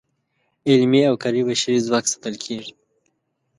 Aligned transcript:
علمي 0.69 1.01
او 1.09 1.15
کاري 1.23 1.41
بشري 1.49 1.77
ځواک 1.85 2.05
ساتل 2.13 2.35
کیږي. 2.43 2.71